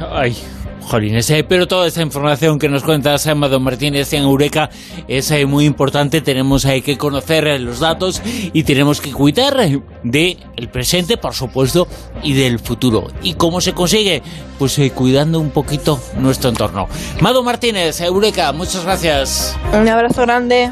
Jolines, 0.86 1.34
pero 1.50 1.68
toda 1.68 1.88
esa 1.88 2.01
información 2.01 2.60
que 2.60 2.70
nos 2.70 2.84
cuenta 2.84 3.15
Amado 3.30 3.60
Martínez 3.60 4.13
en 4.13 4.22
Eureka 4.24 4.70
es 5.08 5.32
eh, 5.32 5.46
muy 5.46 5.65
importante. 5.65 6.22
Tenemos 6.22 6.65
hay 6.65 6.82
que 6.82 6.98
conocer 6.98 7.48
eh, 7.48 7.60
los 7.60 7.80
datos 7.80 8.22
y 8.54 8.63
tenemos 8.63 9.01
que 9.01 9.12
cuidar 9.12 9.58
del 10.04 10.70
presente, 10.72 11.18
por 11.18 11.34
supuesto, 11.34 11.88
y 12.22 12.34
del 12.34 12.60
futuro. 12.60 13.08
¿Y 13.24 13.34
cómo 13.34 13.62
se 13.62 13.74
consigue? 13.74 14.22
Pues 14.60 14.77
eh, 14.77 14.92
cuidando 14.92 15.39
un 15.39 15.50
poquito 15.50 16.00
nuestro 16.20 16.50
entorno. 16.50 16.88
Amado 17.20 17.44
Martínez, 17.44 18.00
Eureka, 18.01 18.51
muchas 18.51 18.84
gracias. 18.84 19.58
Un 19.74 19.88
abrazo 19.88 20.22
grande. 20.22 20.72